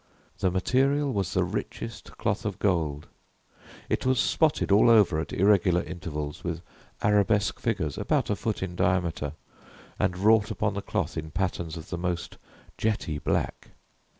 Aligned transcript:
The 0.39 0.49
material 0.49 1.13
was 1.13 1.31
the 1.35 1.43
richest 1.43 2.17
cloth 2.17 2.43
of 2.43 2.57
gold. 2.57 3.05
It 3.87 4.03
was 4.03 4.19
spotted 4.19 4.71
all 4.71 4.89
over, 4.89 5.19
at 5.19 5.31
irregular 5.31 5.83
intervals, 5.83 6.43
with 6.43 6.63
arabesque 7.03 7.59
figures, 7.59 7.99
about 7.99 8.31
a 8.31 8.35
foot 8.35 8.63
in 8.63 8.75
diameter, 8.75 9.33
and 9.99 10.17
wrought 10.17 10.49
upon 10.49 10.73
the 10.73 10.81
cloth 10.81 11.17
in 11.17 11.29
patterns 11.29 11.77
of 11.77 11.91
the 11.91 11.99
most 11.99 12.39
jetty 12.79 13.19
black. 13.19 13.73